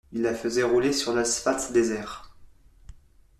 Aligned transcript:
ils 0.13 0.23
la 0.23 0.33
faisaient 0.33 0.63
rouler 0.63 0.93
sur 0.93 1.13
l’asphalte 1.13 1.73
désert 1.73 2.33